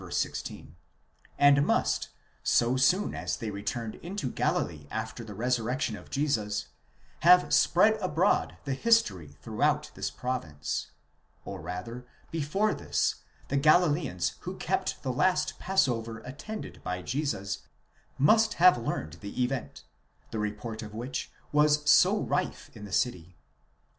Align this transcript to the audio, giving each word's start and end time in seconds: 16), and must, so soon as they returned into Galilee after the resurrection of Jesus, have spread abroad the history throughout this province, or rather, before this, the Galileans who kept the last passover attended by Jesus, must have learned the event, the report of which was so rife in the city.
16), 0.09 0.75
and 1.37 1.63
must, 1.63 2.09
so 2.41 2.75
soon 2.75 3.13
as 3.13 3.37
they 3.37 3.51
returned 3.51 3.93
into 4.01 4.31
Galilee 4.31 4.87
after 4.89 5.23
the 5.23 5.35
resurrection 5.35 5.95
of 5.95 6.09
Jesus, 6.09 6.69
have 7.19 7.53
spread 7.53 7.93
abroad 8.01 8.57
the 8.65 8.73
history 8.73 9.37
throughout 9.43 9.91
this 9.93 10.09
province, 10.09 10.89
or 11.45 11.61
rather, 11.61 12.07
before 12.31 12.73
this, 12.73 13.17
the 13.49 13.57
Galileans 13.57 14.37
who 14.39 14.57
kept 14.57 15.03
the 15.03 15.13
last 15.13 15.59
passover 15.59 16.17
attended 16.25 16.81
by 16.83 17.03
Jesus, 17.03 17.59
must 18.17 18.55
have 18.55 18.79
learned 18.79 19.17
the 19.21 19.43
event, 19.43 19.83
the 20.31 20.39
report 20.39 20.81
of 20.81 20.95
which 20.95 21.31
was 21.51 21.87
so 21.87 22.19
rife 22.19 22.71
in 22.73 22.85
the 22.85 22.91
city. 22.91 23.37